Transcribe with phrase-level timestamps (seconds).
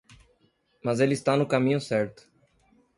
[0.83, 2.27] Mas ele está no caminho certo.